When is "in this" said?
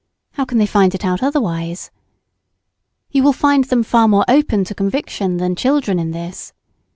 5.99-6.53